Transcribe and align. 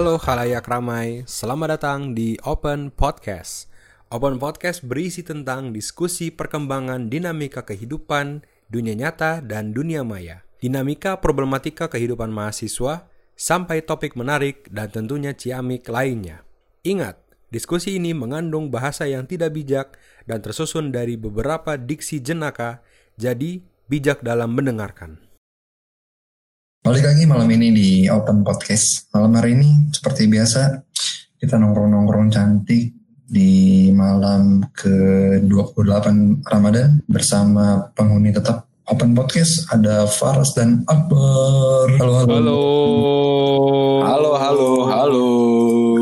Halo 0.00 0.16
halayak 0.16 0.64
ramai, 0.64 1.28
selamat 1.28 1.76
datang 1.76 2.16
di 2.16 2.32
Open 2.48 2.88
Podcast. 2.88 3.68
Open 4.08 4.40
Podcast 4.40 4.80
berisi 4.80 5.20
tentang 5.20 5.76
diskusi 5.76 6.32
perkembangan 6.32 7.12
dinamika 7.12 7.68
kehidupan, 7.68 8.40
dunia 8.72 8.96
nyata, 8.96 9.44
dan 9.44 9.76
dunia 9.76 10.00
maya. 10.00 10.40
Dinamika 10.56 11.20
problematika 11.20 11.92
kehidupan 11.92 12.32
mahasiswa, 12.32 13.12
sampai 13.36 13.84
topik 13.84 14.16
menarik 14.16 14.72
dan 14.72 14.88
tentunya 14.88 15.36
ciamik 15.36 15.84
lainnya. 15.92 16.48
Ingat, 16.80 17.20
diskusi 17.52 18.00
ini 18.00 18.16
mengandung 18.16 18.72
bahasa 18.72 19.04
yang 19.04 19.28
tidak 19.28 19.52
bijak 19.52 20.00
dan 20.24 20.40
tersusun 20.40 20.96
dari 20.96 21.20
beberapa 21.20 21.76
diksi 21.76 22.24
jenaka, 22.24 22.80
jadi 23.20 23.60
bijak 23.92 24.24
dalam 24.24 24.56
mendengarkan. 24.56 25.29
Balik 26.80 27.12
lagi 27.12 27.28
malam 27.28 27.44
ini 27.52 27.68
di 27.76 27.88
Open 28.08 28.40
Podcast. 28.40 29.12
Malam 29.12 29.36
hari 29.36 29.52
ini 29.52 29.92
seperti 29.92 30.32
biasa 30.32 30.80
kita 31.36 31.60
nongkrong-nongkrong 31.60 32.32
cantik 32.32 32.96
di 33.28 33.92
malam 33.92 34.64
ke-28 34.72 36.06
Ramadan 36.40 37.04
bersama 37.04 37.84
penghuni 37.92 38.32
tetap 38.32 38.64
Open 38.88 39.12
Podcast 39.12 39.68
ada 39.68 40.08
Faras 40.08 40.56
dan 40.56 40.80
Akbar. 40.88 42.00
Halo 42.00 42.12
halo. 42.16 42.32
Halo. 42.32 42.60
Halo, 44.00 44.30
halo, 44.40 44.70
halo. 44.88 45.28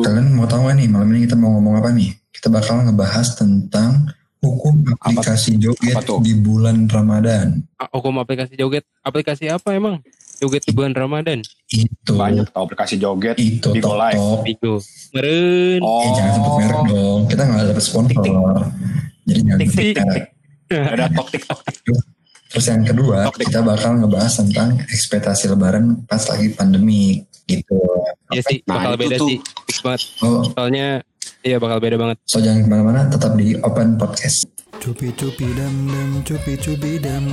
Kalian 0.06 0.30
mau 0.30 0.46
tahu 0.46 0.70
gak 0.70 0.78
nih 0.78 0.86
malam 0.86 1.10
ini 1.10 1.26
kita 1.26 1.34
mau 1.34 1.58
ngomong 1.58 1.82
apa 1.82 1.90
nih? 1.90 2.14
Kita 2.30 2.54
bakal 2.54 2.86
ngebahas 2.86 3.34
tentang 3.34 4.14
hukum 4.40 4.74
aplikasi 4.96 5.56
joget 5.56 5.92
apa 5.92 6.02
tuh? 6.04 6.18
di 6.20 6.32
bulan 6.32 6.86
Ramadan. 6.86 7.62
Ah, 7.74 7.90
Hukum 7.90 8.16
aplikasi 8.16 8.54
joget. 8.54 8.86
Aplikasi 9.00 9.46
apa 9.46 9.72
emang? 9.72 9.98
Joget 10.38 10.62
di 10.62 10.70
bulan 10.70 10.92
Ramadan. 10.92 11.42
Itu 11.66 12.14
Banyak 12.14 12.48
tau 12.48 12.62
aplikasi 12.64 12.94
joget 12.96 13.34
itu 13.34 13.70
di 13.70 13.80
top 13.80 13.96
Live. 13.96 14.14
top. 14.14 14.38
Bigo. 14.42 14.74
Meren. 15.10 15.80
Oh, 15.80 16.00
Eh, 16.00 16.10
jangan 16.12 16.32
sebut 16.32 16.52
merek 16.56 16.80
dong. 16.86 17.20
Kita 17.26 17.42
nggak 17.44 17.64
dapet 17.66 17.82
sponsor. 17.82 18.22
Jadi 19.24 19.40
jangan 19.42 19.58
Tik, 19.58 19.68
sebut 19.68 19.78
tik, 19.80 19.90
tik, 19.90 20.04
merek. 20.04 20.26
ada 20.92 21.04
tok 21.10 21.28
tik 21.28 21.42
tok. 21.44 21.60
Terus 22.48 22.64
yang 22.66 22.80
kedua, 22.82 23.18
Tok, 23.26 23.36
tik. 23.36 23.46
kita 23.46 23.60
bakal 23.60 23.92
ngebahas 23.98 24.32
tentang 24.38 24.68
ekspektasi 24.80 25.44
lebaran 25.48 25.84
pas 26.04 26.22
lagi 26.24 26.48
pandemi 26.50 27.20
gitu. 27.44 27.76
Ya 28.28 28.40
sih, 28.40 28.60
Nah, 28.62 28.78
bakal 28.78 28.90
itu 28.90 29.00
beda 29.02 29.16
tuh. 29.16 29.28
sih. 29.28 29.38
Fix 29.66 29.76
banget. 29.80 30.00
Oh, 30.20 30.44
Soalnya 30.46 30.88
iya 31.42 31.56
bakal 31.56 31.78
beda 31.78 31.96
banget. 31.96 32.16
so 32.24 32.38
jangan 32.38 32.60
ke 32.60 32.68
mana-mana, 32.68 33.06
tetap 33.06 33.34
di 33.34 33.54
Open 33.58 33.94
Podcast. 33.94 34.46
Cupi 34.78 35.10
cupi 35.10 35.42
dam 35.52 35.74
dam 35.86 36.10
cupi 36.22 36.54
cupi 36.54 36.92
dam 36.96 37.24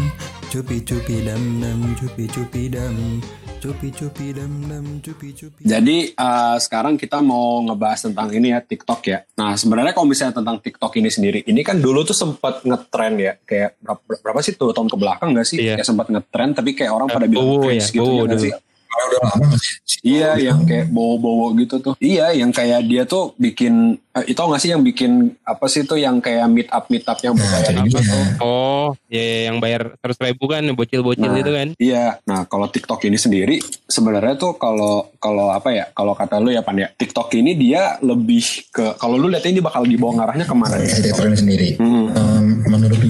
cupi 0.48 0.82
cupi 0.82 1.22
dam 1.22 1.38
dam 1.60 1.80
cupi 1.94 2.26
cupi 2.26 2.64
dam 2.68 2.96
cupi 3.56 3.88
cupi 3.92 4.34
dam 4.34 4.50
dam 4.66 4.86
cupi 4.98 5.30
cupi 5.32 5.62
Jadi 5.62 5.98
eh, 6.12 6.58
sekarang 6.58 6.98
kita 6.98 7.22
mau 7.22 7.62
ngebahas 7.62 8.10
tentang 8.10 8.34
ini 8.34 8.50
ya 8.50 8.60
TikTok 8.60 9.02
ya. 9.06 9.20
Nah 9.38 9.54
sebenarnya 9.54 9.94
kalau 9.94 10.10
misalnya 10.10 10.34
tentang 10.36 10.58
TikTok 10.58 10.90
ini 10.98 11.10
sendiri, 11.10 11.40
ini 11.46 11.62
kan 11.62 11.78
dulu 11.78 12.02
tuh 12.02 12.18
sempat 12.18 12.66
ngetrend 12.66 13.18
ya, 13.20 13.34
kayak 13.40 13.78
berapa, 13.78 14.02
berapa 14.26 14.40
sih 14.42 14.54
tuh 14.54 14.74
tahun 14.74 14.90
ke 14.90 14.98
belakang 14.98 15.30
gak 15.34 15.46
sih? 15.46 15.58
Iya. 15.62 15.78
Ya 15.78 15.86
sempat 15.86 16.10
ngetrend, 16.10 16.58
tapi 16.58 16.74
kayak 16.74 16.92
orang 16.92 17.10
pada 17.10 17.26
Eh, 17.26 17.30
bilang 17.30 17.62
cringe 17.62 17.78
ya, 17.84 17.94
gitu 17.94 18.02
bowo 18.02 18.26
ya 18.26 18.30
dulu. 18.32 18.42
sih? 18.42 18.54
Kalau 18.96 19.08
udah 19.10 19.22
lama 19.26 19.44
nggak 19.46 19.60
sih? 19.60 19.74
Iya, 20.02 20.30
yang 20.40 20.64
kayak 20.64 20.88
bowo-bowo 20.88 21.52
gitu 21.56 21.76
tuh. 21.78 21.94
Iya, 21.98 22.32
yang 22.32 22.50
kayak 22.50 22.86
dia 22.86 23.04
tuh 23.04 23.34
bikin, 23.36 23.74
eh, 24.14 24.26
itu 24.26 24.38
gak 24.38 24.62
sih 24.62 24.70
yang 24.70 24.80
bikin 24.80 25.12
apa 25.42 25.66
sih 25.66 25.82
tuh 25.82 25.98
yang 25.98 26.18
kayak 26.18 26.46
meet 26.48 26.70
up 26.70 26.88
meet 26.88 27.04
up 27.04 27.18
yang 27.20 27.34
Nah, 27.34 27.42
berbayar 27.42 27.74
apa 27.76 27.84
dia. 27.84 28.00
tuh? 28.00 28.26
Oh, 28.40 28.88
ya 29.08 29.20
ya, 29.20 29.40
yang 29.50 29.58
bayar 29.58 29.98
100 30.00 30.22
ribu 30.24 30.46
kan, 30.46 30.64
bocil-bocil 30.72 31.26
Nah. 31.26 31.36
gitu 31.36 31.52
kan. 31.52 31.68
Iya, 31.76 32.06
nah 32.24 32.46
kalau 32.46 32.68
TikTok 32.68 33.02
ini 33.04 33.18
sendiri 33.18 33.58
sebenarnya 33.86 34.36
tuh 34.36 34.56
kalau 34.56 35.10
kalau 35.18 35.50
apa 35.50 35.70
ya, 35.70 35.86
kalau 35.92 36.14
kata 36.14 36.38
lu 36.38 36.50
ya 36.50 36.62
Pan 36.62 36.78
ya, 36.78 36.88
TikTok 36.88 37.34
ini 37.34 37.54
dia 37.54 37.98
lebih 38.00 38.42
ke 38.70 38.96
kalau 38.96 39.18
lu 39.18 39.28
lihat 39.28 39.44
ini 39.44 39.60
bakal 39.60 39.84
dibawa 39.84 40.22
ngarahnya 40.22 40.46
ke 40.46 40.54
mana 40.54 40.78
ya? 40.78 40.88
Editornya 40.96 41.36
sendiri. 41.36 41.70
Hmm. 41.76 42.14
Menurut 42.14 42.25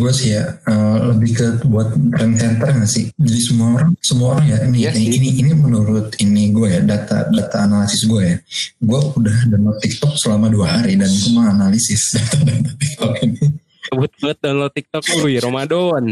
gue 0.05 0.13
sih 0.13 0.37
ya 0.37 0.61
eh, 0.69 0.97
lebih 1.09 1.31
ke 1.33 1.47
buat 1.65 1.97
brand 1.97 2.37
center 2.37 2.69
nggak 2.77 2.85
sih? 2.85 3.09
Jadi 3.17 3.39
semua 3.41 3.81
orang 3.81 3.91
semua 4.05 4.27
orang 4.37 4.45
ya 4.45 4.57
ini 4.69 4.77
Iya 4.85 4.91
ini, 4.93 5.17
ini 5.17 5.29
ini 5.41 5.51
menurut 5.57 6.13
ini 6.21 6.53
gue 6.53 6.67
ya 6.69 6.81
data 6.85 7.25
data 7.33 7.57
analisis 7.65 8.05
gue 8.05 8.21
ya. 8.21 8.37
Gue 8.85 8.99
udah 9.01 9.37
download 9.49 9.81
TikTok 9.81 10.13
selama 10.21 10.53
dua 10.53 10.77
hari 10.77 10.93
dan 10.93 11.09
gue 11.09 11.31
menganalisis 11.33 12.21
TikTok 12.81 13.13
ini. 13.25 13.57
Sebut 13.89 14.11
buat 14.21 14.37
download 14.37 14.73
TikTok 14.77 15.03
dulu 15.09 15.27
ya 15.33 15.41
Ramadan. 15.41 16.03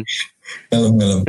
Kalau 0.73 0.89
kalau 0.97 1.19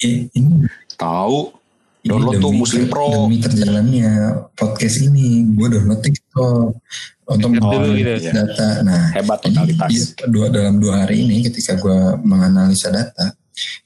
ini 0.00 0.32
ini 0.32 0.64
Tahu 0.96 1.52
download 2.00 2.40
tuh 2.40 2.52
Muslim 2.56 2.88
Pro. 2.88 3.28
Demi 3.28 3.44
terjalannya 3.44 4.10
podcast 4.56 5.04
ini, 5.04 5.44
gue 5.52 5.68
download 5.68 6.00
TikTok 6.00 6.72
untuk 7.26 7.50
dulu 7.52 7.90
gitu. 7.92 8.12
Iya. 8.16 8.32
data. 8.32 8.68
Nah, 8.80 9.10
Hebat 9.10 9.38
totalitas. 9.40 10.14
dua 10.24 10.46
dalam 10.48 10.78
dua 10.78 11.02
hari 11.02 11.20
ini 11.20 11.42
ketika 11.42 11.74
gue 11.74 11.94
menganalisa 12.20 12.88
data, 12.88 13.34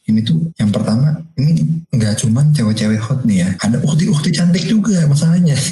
ini 0.05 0.21
tuh 0.21 0.53
yang 0.55 0.69
pertama 0.69 1.09
ini 1.34 1.65
nggak 1.89 2.15
cuman 2.19 2.53
cewek-cewek 2.53 3.01
hot 3.01 3.23
nih 3.23 3.37
ya, 3.41 3.49
ada 3.59 3.78
ukti-ukti 3.78 4.31
cantik 4.31 4.65
juga 4.65 5.05
masalahnya. 5.05 5.56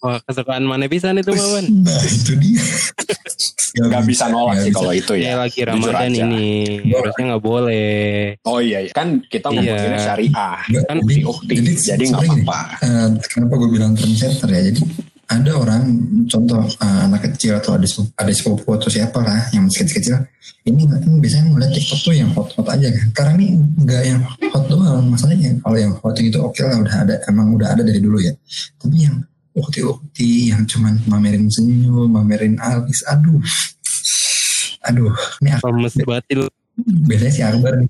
Wah, 0.00 0.16
kesukaan 0.22 0.64
mana 0.64 0.88
bisa 0.88 1.12
nih 1.12 1.20
tuh, 1.20 1.36
Wawan? 1.36 1.64
Nah 1.84 2.00
itu 2.02 2.32
dia. 2.34 2.64
Gak 3.70 4.02
bisa 4.02 4.26
nolak 4.26 4.58
Nggak 4.58 4.64
sih 4.64 4.70
bisa. 4.72 4.78
kalau 4.80 4.92
itu 4.92 5.12
Ya 5.14 5.22
ya. 5.22 5.34
lagi 5.38 5.60
Ramadan 5.62 6.10
ini. 6.10 6.48
Harusnya 6.90 7.24
nggak 7.30 7.44
boleh. 7.44 7.94
Oh 8.42 8.58
iya, 8.58 8.82
iya. 8.82 8.90
kan 8.90 9.22
kita 9.22 9.46
Iya. 9.48 9.60
ngomonginnya 9.62 10.00
syariah, 10.00 10.58
Nggak, 10.66 10.84
kan 10.84 10.96
jadi- 11.46 11.78
jadi 11.78 12.02
nggak 12.02 12.22
gini, 12.24 12.42
apa-apa. 12.42 12.60
Eh, 12.80 13.08
kenapa 13.28 13.54
gue 13.56 13.70
bilang 13.70 13.92
trendsetter 13.94 14.48
ya? 14.48 14.60
Jadi 14.72 14.80
ada 15.30 15.52
orang, 15.54 15.82
contoh 16.26 16.66
eh, 16.66 17.00
anak 17.06 17.30
kecil 17.30 17.54
atau 17.62 17.78
sepupu, 17.78 18.10
adik 18.18 18.34
sepupu 18.34 18.68
atau 18.74 18.90
siapa 18.90 19.22
lah 19.22 19.46
yang 19.54 19.70
masih 19.70 19.86
kecil-kecil, 19.86 20.26
ini 20.66 20.82
kan 20.90 21.00
biasanya 21.22 21.44
ngeliat 21.54 21.70
TikTok 21.70 22.00
tuh 22.02 22.14
yang 22.18 22.30
hot-hot 22.34 22.66
aja 22.66 22.88
kan. 22.90 23.06
Sekarang 23.14 23.34
ini 23.38 23.46
nggak 23.78 24.02
yang 24.02 24.20
hot 24.26 24.64
doang, 24.66 25.06
masalahnya 25.06 25.54
kalau 25.62 25.78
yang 25.78 25.94
hot 26.02 26.18
itu 26.18 26.38
oke 26.42 26.58
lah 26.66 26.82
udah 26.82 26.96
ada, 27.06 27.14
emang 27.30 27.54
udah 27.54 27.68
ada 27.78 27.82
dari 27.86 28.02
dulu 28.02 28.18
ya. 28.18 28.34
Tapi 28.82 28.96
yang 29.06 29.22
ukti-ukti 29.54 30.50
yang 30.50 30.66
cuman 30.66 30.98
mamerin 31.06 31.46
senyum, 31.46 32.10
mamerin 32.10 32.58
alis, 32.58 33.06
aduh, 33.06 33.38
aduh, 34.82 35.14
ini 35.46 35.50
aku 35.54 35.70
lu. 36.34 36.46
biasanya 37.06 37.32
si 37.32 37.42
Akbar 37.44 37.76
nih, 37.76 37.88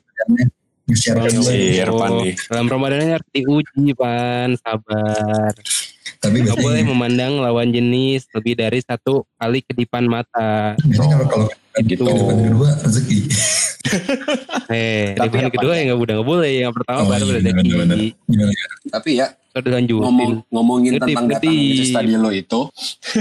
nge-share 0.91 1.19
ke 1.23 1.31
Bang, 1.31 1.37
gue. 1.39 1.55
Si 1.55 1.59
Irfan 1.79 2.11
nih. 2.27 2.35
Dalam 2.51 2.67
Ramadan 2.67 3.15
harus 3.15 3.29
diuji, 3.31 3.95
Pan. 3.95 4.51
Sabar. 4.59 5.55
Tapi 6.21 6.45
Gak 6.45 6.61
boleh 6.61 6.85
memandang 6.85 7.41
lawan 7.41 7.69
jenis 7.69 8.29
lebih 8.31 8.53
dari 8.55 8.79
satu 8.79 9.25
kali 9.35 9.61
kedipan 9.63 10.05
mata. 10.05 10.77
biasanya 10.79 11.17
kalau 11.17 11.27
kalau 11.27 11.49
Gitu. 11.81 12.03
kehidupan 12.03 12.37
kedua 12.45 12.69
rezeki. 12.79 13.19
Eh, 14.71 15.17
Tapi 15.17 15.33
kedipan 15.33 15.47
apa 15.47 15.55
kedua 15.57 15.73
ya? 15.73 15.79
yang 15.81 15.87
gak 15.89 16.01
udah 16.01 16.15
gak 16.15 16.29
boleh. 16.29 16.53
Yang 16.61 16.75
pertama 16.77 16.99
Oh, 16.99 17.07
baru 17.07 17.25
iya, 17.25 17.35
rezeki. 17.35 17.57
benar-benar. 17.57 17.97
Gimana? 18.29 18.53
Tapi 18.91 19.11
ya 19.15 19.27
Kalau 19.51 19.65
dilanjutin. 19.65 20.05
ngomong 20.05 20.31
ngomongin 20.47 20.91
Ngetip, 20.93 21.07
tentang 21.09 21.27
data 21.27 21.39
ngetip. 21.41 21.51
analisis 21.51 21.91
tadi 21.91 22.13
lo 22.15 22.31
itu, 22.31 22.61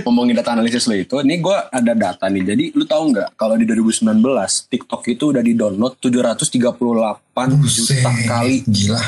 ngomongin 0.04 0.34
data 0.36 0.50
analisis 0.52 0.84
lo 0.86 0.96
itu, 0.96 1.16
ini 1.20 1.36
gue 1.40 1.58
ada 1.72 1.94
data 1.96 2.26
nih. 2.28 2.44
Jadi 2.46 2.64
lu 2.72 2.84
tahu 2.86 3.04
nggak 3.10 3.30
kalau 3.34 3.56
di 3.56 3.66
2019 3.66 4.22
TikTok 4.68 5.02
itu 5.08 5.24
udah 5.26 5.42
di 5.42 5.54
download 5.54 5.98
738 5.98 7.50
Buset, 7.56 7.98
juta 7.98 8.12
kali. 8.28 8.62
Gila. 8.62 9.02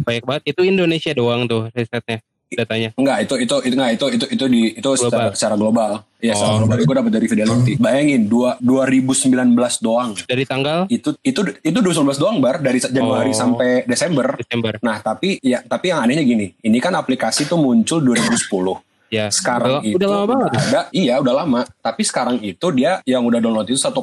Banyak 0.00 0.22
banget. 0.22 0.42
Itu 0.46 0.60
Indonesia 0.62 1.10
doang 1.12 1.46
tuh 1.46 1.66
risetnya. 1.72 2.22
Datanya. 2.48 2.96
Enggak, 2.96 3.28
itu 3.28 3.34
itu 3.38 3.54
itu 3.60 3.74
enggak 3.76 3.92
itu 3.94 4.06
itu 4.08 4.24
itu 4.32 4.44
di 4.48 4.62
itu 4.72 4.88
secara, 4.96 5.28
Global. 5.28 5.36
secara 5.36 5.54
global. 5.54 5.90
Iya, 6.18 6.32
secara 6.34 6.50
Oh. 6.50 6.58
global 6.58 6.76
gue 6.80 6.96
dapat 6.98 7.12
dari 7.12 7.26
Fidelity. 7.28 7.72
Bayangin 7.76 8.22
dua 8.26 8.50
2019 8.58 9.78
doang. 9.78 10.10
Dari 10.18 10.42
tanggal 10.42 10.88
Itu 10.88 11.14
itu 11.20 11.40
itu 11.60 11.78
2019 11.78 12.16
doang 12.16 12.36
bar 12.40 12.58
dari 12.58 12.80
Januari 12.80 13.30
Oh. 13.30 13.36
sampai 13.36 13.84
Desember. 13.84 14.34
Desember. 14.34 14.80
Nah, 14.80 14.98
tapi 14.98 15.38
ya 15.38 15.60
tapi 15.60 15.92
yang 15.92 16.00
anehnya 16.00 16.22
gini, 16.22 16.56
ini 16.58 16.78
kan 16.78 16.90
aplikasi 16.92 17.44
tuh 17.44 17.56
muncul 17.56 18.00
2010. 18.00 18.80
Ya. 19.08 19.26
Sekarang 19.28 19.78
udah, 19.78 19.82
itu 19.82 19.96
udah 19.96 20.08
lama 20.10 20.26
banget. 20.30 20.50
ada, 20.62 20.80
iya 20.90 21.14
udah 21.16 21.34
lama. 21.34 21.60
Tapi 21.78 22.02
sekarang 22.02 22.36
itu 22.38 22.66
dia 22.70 23.00
yang 23.02 23.22
udah 23.22 23.38
download 23.38 23.64
itu 23.66 23.76
1,5 23.76 23.96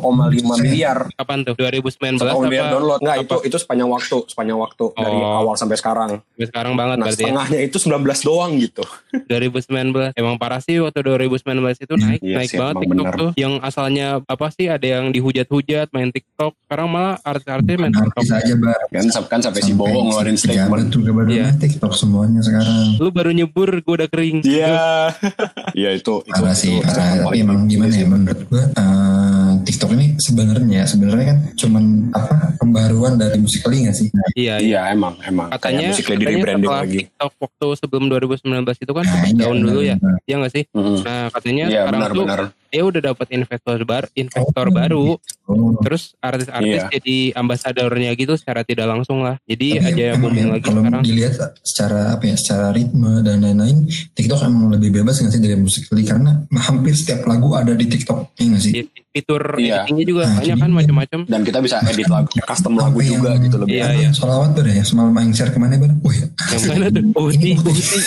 miliar. 0.57 1.10
Kapan 1.13 1.40
tuh? 1.44 1.54
2019 1.56 2.18
1,5 2.19 2.42
miliar 2.44 2.63
apa? 2.63 2.74
download. 2.74 3.00
Enggak, 3.00 3.16
apa? 3.16 3.24
itu 3.24 3.36
itu 3.46 3.57
sepanjang 3.57 3.86
waktu, 3.88 4.18
sepanjang 4.25 4.57
waktu 4.57 4.86
dari 4.96 5.18
Oh. 5.18 5.40
awal 5.40 5.56
sampai 5.56 5.75
sekarang. 5.75 6.12
Sampai 6.19 6.48
sekarang 6.48 6.74
banget 6.74 6.96
Nah, 6.96 7.06
berarti 7.06 7.16
ya. 7.16 7.28
setengahnya 7.28 7.60
itu 7.62 7.78
19 7.78 8.19
doang 8.22 8.52
gitu. 8.56 8.84
2019 9.31 10.13
emang 10.13 10.36
parah 10.36 10.60
sih 10.60 10.78
waktu 10.78 11.00
2019 11.00 11.44
itu 11.78 11.94
naik 11.96 12.19
Iya 12.19 12.36
naik 12.36 12.50
sih, 12.50 12.57
banget 12.57 12.75
TikTok 12.80 12.92
bener. 12.98 13.13
tuh 13.16 13.30
yang 13.36 13.54
asalnya 13.60 14.07
apa 14.24 14.48
sih 14.50 14.68
ada 14.68 14.84
yang 14.84 15.10
dihujat-hujat 15.10 15.92
main 15.92 16.10
TikTok 16.10 16.57
sekarang 16.62 16.88
malah 16.88 17.16
artis-artis 17.22 17.75
main 17.75 17.92
TikTok 17.92 18.13
Artis 18.16 18.31
aja 18.31 18.54
bar. 18.56 18.80
Kan 18.88 19.06
kan 19.28 19.40
sampai 19.42 19.62
si 19.62 19.72
Bowo 19.72 19.92
ngeluarin 20.04 20.36
statement. 20.36 20.90
Iya. 21.28 21.54
TikTok 21.56 21.94
semuanya 21.94 22.42
sekarang. 22.42 22.98
lu 22.98 23.10
baru 23.10 23.31
nyebur 23.31 23.69
gue 23.75 23.96
udah 23.96 24.07
kering 24.07 24.40
Iya, 24.42 24.72
Iya 25.80 25.89
itu 25.94 26.13
itu. 26.21 26.31
parah 26.31 26.56
sih 26.56 26.71
itu 26.71 26.88
parah 26.88 27.25
tapi 27.25 27.38
emang 27.42 27.68
gimana 27.68 27.92
sih. 27.92 28.01
ya 28.03 28.07
menurut 28.07 28.39
gua 28.47 28.63
eh, 28.69 29.50
TikTok 29.65 29.89
ini 29.94 30.07
sebenarnya 30.18 30.81
sebenarnya 30.86 31.25
kan 31.31 31.38
cuman 31.56 31.83
apa 32.12 32.36
pembaruan 32.57 33.13
dari 33.15 33.38
Musical.ly 33.38 33.89
nggak 33.89 33.97
sih 33.97 34.07
nah, 34.12 34.27
Iya, 34.33 34.56
iya. 34.59 34.80
Iya 34.86 34.94
emang 34.94 35.13
emang 35.21 35.47
Katanya, 35.51 35.89
musiknya 35.89 36.18
di 36.18 36.25
rebranding 36.27 36.69
lagi. 36.69 37.00
TikTok 37.07 37.31
waktu 37.39 37.68
sebelum 37.80 38.03
2019 38.07 38.45
itu 38.83 38.92
kan 38.92 39.03
nah, 39.03 39.24
iya, 39.24 39.36
down 39.36 39.57
dulu 39.59 39.81
ya. 39.81 39.95
Iya 40.25 40.36
nggak 40.39 40.53
sih? 40.53 40.63
Mm-mm. 40.71 40.97
Nah 41.01 41.21
katanya 41.31 41.63
Iya 41.65 41.81
sekarang 41.86 42.00
tuh 42.01 42.25
benar-benar. 42.25 42.39
Dia 42.75 42.83
udah 42.83 43.01
dapat 43.06 43.27
investor 43.31 43.80
baru, 43.81 44.07
investor 44.13 44.66
Oh, 44.66 44.74
baru. 44.74 45.06
oh. 45.48 45.80
Terus 45.80 46.12
artis-artis 46.19 46.81
Iya. 46.81 46.92
jadi 46.92 47.18
ambasadornya 47.33 48.12
gitu 48.13 48.36
secara 48.36 48.62
tidak 48.62 48.83
langsung 48.86 49.24
lah. 49.24 49.39
Jadi 49.42 49.80
Tapi 49.80 49.88
aja 49.88 50.04
emang 50.12 50.22
booming 50.27 50.44
ya, 50.44 50.51
lagi 50.51 50.63
kalau 50.66 50.81
sekarang. 50.81 51.01
dilihat 51.01 51.33
secara 51.62 52.00
apa 52.12 52.24
ya 52.25 52.36
secara 52.36 52.66
ritme 52.69 53.24
dan 53.24 53.39
lain-lain 53.39 53.77
TikTok 54.12 54.39
emang 54.44 54.75
lebih 54.75 54.92
bebas 54.94 55.16
nggak 55.18 55.31
sih 55.31 55.39
dari 55.39 55.56
Musical.ly 55.56 56.04
karena 56.04 56.31
hampir 56.60 56.92
setiap 56.92 57.24
lagu 57.24 57.54
ada 57.54 57.72
di 57.72 57.86
TikTok 57.86 58.36
ya 58.36 58.44
nggak 58.45 58.60
sih 58.62 58.74
Di- 58.74 58.89
Fitur 59.16 59.39
Iya. 59.56 59.88
editingnya 59.88 60.06
juga 60.06 60.24
Nah, 60.25 60.36
banyak 60.36 60.57
kan 60.60 60.71
macam-macam. 60.74 61.19
Dan 61.24 61.42
kita 61.42 61.60
bisa 61.62 61.80
edit 61.81 62.04
lagu, 62.06 62.28
custom 62.38 62.75
lagu 62.75 63.00
juga 63.00 63.31
yang- 63.31 63.39
gitu 63.39 63.56
lebih. 63.56 63.80
Iya, 63.80 63.88
iya. 63.95 64.10
Solawat 64.12 64.51
ber 64.51 64.68
ya 64.68 64.83
semalam 64.83 65.07
main 65.10 65.31
share 65.31 65.50
ke 65.50 65.57
mana 65.57 65.78
ber 65.78 65.95
Wih 65.98 66.28
Yang 66.51 66.63
mana 66.68 66.86
tuh? 66.89 67.04
Uhti, 67.16 67.39
Ini 67.48 67.51
Uhti. 67.56 67.71
Uhti. 67.71 68.00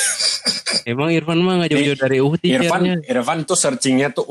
Emang 0.85 1.09
Irfan 1.11 1.39
mah 1.39 1.55
gak 1.59 1.71
jauh-jauh 1.71 1.97
dari 1.99 2.19
Uhti 2.19 2.49
Irfan. 2.51 3.01
Irfan 3.03 3.39
tuh 3.43 3.57
searchingnya 3.57 4.09
tuh 4.11 4.25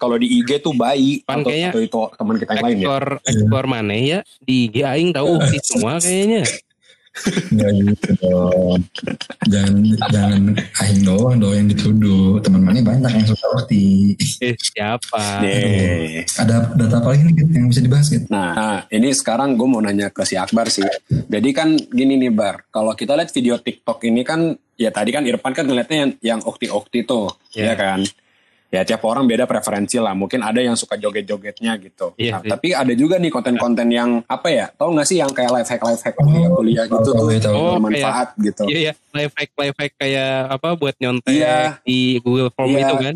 Kalau 0.00 0.16
di 0.16 0.26
IG 0.40 0.64
tuh 0.64 0.72
bayi 0.72 1.20
Pan 1.22 1.40
atau, 1.40 1.48
kayaknya 1.52 1.70
atau 1.72 1.82
itu 1.84 1.98
teman 2.16 2.34
kita 2.40 2.50
yang 2.56 2.64
lain 2.64 2.76
ya. 2.80 2.86
Explore 3.28 3.66
mana 3.68 3.94
ya 3.94 4.18
di 4.40 4.54
IG 4.68 4.76
Aing 4.82 5.10
tahu 5.12 5.26
Uhti 5.36 5.58
semua 5.62 6.00
kayaknya. 6.00 6.44
Nggak 7.48 7.70
gitu 7.80 8.10
dong 8.20 8.80
jangan 9.48 9.74
jangan 10.12 10.42
aing 10.84 11.00
doang 11.00 11.40
dong 11.40 11.54
yang 11.56 11.66
dituduh 11.72 12.44
teman 12.44 12.60
mana 12.60 12.84
banyak 12.84 13.08
yang 13.08 13.24
suka 13.24 13.46
Ukti 13.56 14.12
Eh 14.44 14.52
siapa? 14.60 15.40
Nih. 15.40 16.28
ada 16.36 16.76
data 16.76 17.00
apa 17.00 17.16
lagi 17.16 17.24
nih 17.24 17.56
yang 17.56 17.72
bisa 17.72 17.80
dibahas 17.80 18.12
gitu 18.12 18.28
Nah, 18.28 18.52
nah, 18.52 18.78
ini 18.92 19.16
sekarang 19.16 19.56
gue 19.56 19.64
mau 19.64 19.80
nanya 19.80 20.12
ke 20.12 20.28
si 20.28 20.36
Akbar 20.36 20.68
sih. 20.68 20.84
Jadi 21.08 21.48
kan 21.56 21.72
gini 21.88 22.20
nih 22.20 22.32
Bar, 22.36 22.68
kalau 22.68 22.92
kita 22.92 23.16
lihat 23.16 23.32
video 23.32 23.56
TikTok 23.56 24.02
ini 24.04 24.20
kan, 24.20 24.52
ya 24.76 24.92
tadi 24.92 25.08
kan 25.14 25.24
Irfan 25.24 25.56
kan 25.56 25.64
ngeliatnya 25.64 25.96
yang, 25.96 26.12
yang 26.20 26.40
ukti-ukti 26.44 27.06
tuh, 27.06 27.32
Iya. 27.56 27.72
ya 27.72 27.74
kan? 27.78 28.00
Ya 28.76 28.84
tiap 28.84 29.00
orang 29.02 29.24
beda 29.24 29.44
preferensi 29.44 29.96
lah. 29.96 30.12
Mungkin 30.12 30.38
ada 30.38 30.58
yang 30.58 30.74
suka 30.74 30.94
joget-jogetnya 30.94 31.72
gitu. 31.78 32.12
Iya 32.14 32.36
Nah, 32.36 32.52
tapi 32.52 32.68
ada 32.70 32.92
juga 32.92 33.16
nih 33.16 33.30
konten-konten 33.30 33.88
yang 33.88 34.20
apa 34.22 34.48
ya? 34.48 34.66
Tahu 34.70 34.92
nggak 34.92 35.06
sih 35.06 35.16
yang 35.16 35.30
kayak 35.30 35.48
life 35.50 35.64
hack 35.66 35.82
life 35.82 36.02
hack 36.02 36.14
Oh, 36.14 36.22
kuliah-kuliah 36.22 36.84
gitu 36.84 37.08
tuh, 37.08 37.14
tahu. 37.38 37.54
Oh, 37.54 37.72
bermanfaat 37.74 38.28
gitu. 38.38 38.62
Iya 38.66 38.78
ya, 38.78 38.92
live 39.14 39.32
hack 39.32 39.50
live 39.54 39.76
hack 39.76 39.92
kayak 39.96 40.32
apa 40.50 40.68
buat 40.74 40.94
nyontek 40.94 41.32
Iya. 41.32 41.80
di 41.80 41.98
Google 42.20 42.50
Form 42.50 42.68
Iya. 42.70 42.84
itu 42.84 42.94
kan. 42.98 43.14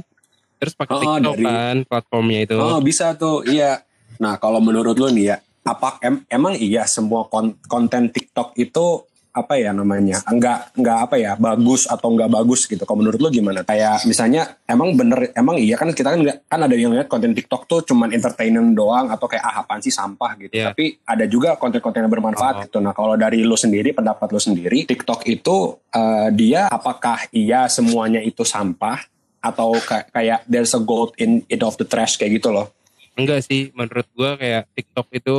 Terus 0.56 0.72
pakai 0.74 0.94
Oh, 0.94 1.00
TikTok 1.14 1.34
dari- 1.34 1.44
kan 1.44 1.76
platformnya 1.84 2.40
itu. 2.42 2.56
Oh 2.56 2.80
bisa 2.80 3.12
tuh, 3.14 3.44
iya. 3.44 3.84
Nah 4.16 4.36
kalau 4.36 4.58
menurut 4.58 4.96
lu 4.96 5.08
nih 5.08 5.24
ya, 5.26 5.36
apa 5.62 6.00
em- 6.00 6.24
emang 6.26 6.52
iya 6.54 6.84
semua 6.84 7.24
kon- 7.26 7.60
konten 7.64 8.08
TikTok 8.08 8.56
itu 8.56 9.04
apa 9.30 9.54
ya 9.56 9.70
namanya? 9.70 10.18
Enggak 10.26 10.74
enggak 10.74 10.98
apa 11.06 11.14
ya 11.16 11.32
bagus 11.38 11.86
atau 11.86 12.10
enggak 12.10 12.30
bagus 12.30 12.66
gitu. 12.66 12.82
Kalau 12.82 12.98
menurut 12.98 13.18
lu 13.22 13.30
gimana? 13.30 13.62
Kayak 13.62 14.02
misalnya 14.04 14.58
emang 14.66 14.98
bener 14.98 15.30
emang 15.38 15.56
iya 15.56 15.78
kan 15.78 15.94
kita 15.94 16.14
kan 16.14 16.20
kan 16.46 16.60
ada 16.66 16.74
yang 16.74 16.90
lihat 16.90 17.06
konten 17.06 17.30
TikTok 17.30 17.70
tuh 17.70 17.80
cuman 17.86 18.10
entertainment 18.10 18.74
doang 18.74 19.08
atau 19.08 19.30
kayak 19.30 19.44
ah 19.46 19.62
apaan 19.62 19.78
sih 19.78 19.94
sampah 19.94 20.34
gitu. 20.42 20.54
Iya. 20.54 20.74
Tapi 20.74 20.98
ada 21.06 21.24
juga 21.30 21.54
konten-konten 21.54 22.02
yang 22.02 22.12
bermanfaat 22.12 22.54
Oh. 22.56 22.62
gitu. 22.66 22.78
Nah 22.82 22.90
kalau 22.90 23.14
dari 23.14 23.46
lu 23.46 23.54
sendiri 23.54 23.94
pendapat 23.94 24.26
lu 24.34 24.42
sendiri 24.42 24.82
TikTok 24.84 25.22
itu 25.30 25.78
eh, 25.94 26.28
dia 26.34 26.66
apakah 26.66 27.30
iya 27.30 27.70
semuanya 27.70 28.18
itu 28.18 28.42
sampah 28.42 28.98
atau 29.40 29.72
kayak 29.72 30.06
kayak 30.12 30.40
there's 30.44 30.74
a 30.76 30.82
gold 30.82 31.16
in 31.16 31.40
it 31.48 31.62
of 31.64 31.78
the 31.80 31.86
trash 31.86 32.18
kayak 32.18 32.42
gitu 32.42 32.52
loh. 32.52 32.68
Enggak 33.16 33.44
sih, 33.44 33.68
menurut 33.72 34.06
gua 34.16 34.36
kayak 34.36 34.68
TikTok 34.72 35.06
itu 35.12 35.36